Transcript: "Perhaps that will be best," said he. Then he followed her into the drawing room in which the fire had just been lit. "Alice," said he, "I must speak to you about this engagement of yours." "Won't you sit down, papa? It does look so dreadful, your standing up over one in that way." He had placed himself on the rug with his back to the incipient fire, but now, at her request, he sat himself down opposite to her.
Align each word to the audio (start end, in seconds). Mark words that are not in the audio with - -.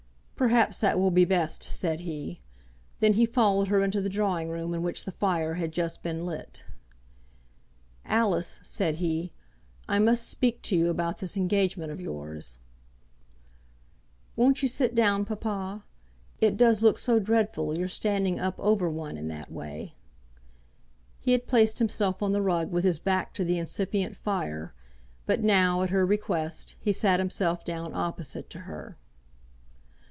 "Perhaps 0.35 0.79
that 0.79 0.97
will 0.97 1.11
be 1.11 1.23
best," 1.23 1.61
said 1.61 1.99
he. 1.99 2.41
Then 2.99 3.13
he 3.13 3.27
followed 3.27 3.67
her 3.67 3.81
into 3.83 4.01
the 4.01 4.09
drawing 4.09 4.49
room 4.49 4.73
in 4.73 4.81
which 4.81 5.03
the 5.03 5.11
fire 5.11 5.53
had 5.53 5.71
just 5.71 6.01
been 6.01 6.25
lit. 6.25 6.63
"Alice," 8.05 8.59
said 8.63 8.95
he, 8.95 9.33
"I 9.87 9.99
must 9.99 10.27
speak 10.27 10.63
to 10.63 10.75
you 10.75 10.89
about 10.89 11.19
this 11.19 11.37
engagement 11.37 11.91
of 11.91 12.01
yours." 12.01 12.57
"Won't 14.35 14.63
you 14.63 14.67
sit 14.67 14.95
down, 14.95 15.25
papa? 15.25 15.83
It 16.39 16.57
does 16.57 16.81
look 16.81 16.97
so 16.97 17.19
dreadful, 17.19 17.77
your 17.77 17.87
standing 17.87 18.39
up 18.39 18.59
over 18.59 18.89
one 18.89 19.17
in 19.17 19.27
that 19.27 19.51
way." 19.51 19.93
He 21.19 21.33
had 21.33 21.45
placed 21.45 21.77
himself 21.77 22.23
on 22.23 22.31
the 22.31 22.41
rug 22.41 22.71
with 22.71 22.83
his 22.83 22.97
back 22.97 23.31
to 23.35 23.43
the 23.43 23.59
incipient 23.59 24.17
fire, 24.17 24.73
but 25.27 25.43
now, 25.43 25.83
at 25.83 25.91
her 25.91 26.03
request, 26.03 26.77
he 26.79 26.91
sat 26.91 27.19
himself 27.19 27.63
down 27.63 27.93
opposite 27.93 28.49
to 28.49 28.61
her. 28.61 28.97